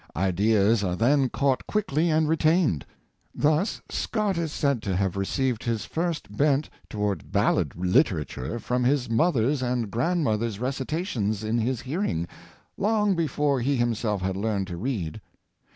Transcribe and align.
Ideas 0.15 0.83
are 0.83 0.95
then 0.95 1.29
caught 1.29 1.67
quickly 1.67 2.09
and 2.09 2.27
retained. 2.27 2.87
Thus 3.35 3.83
Scott 3.91 4.35
is 4.35 4.51
said 4.51 4.81
to 4.81 4.95
have 4.95 5.15
received 5.15 5.63
his 5.63 5.85
first 5.85 6.35
bent 6.35 6.71
towards 6.89 7.23
ballad 7.25 7.73
literature 7.75 8.57
from 8.57 8.83
his 8.83 9.11
mother's 9.11 9.61
and 9.61 9.69
Home 9.69 9.77
InJIuences, 9.77 9.83
91 9.83 9.89
grandmother's 9.91 10.59
recitations 10.59 11.43
in 11.43 11.59
his 11.59 11.81
hearing, 11.81 12.27
long 12.77 13.13
before 13.15 13.59
he 13.59 13.75
himself 13.75 14.23
had 14.23 14.35
learned 14.35 14.65
to 14.69 14.77
read. 14.77 15.21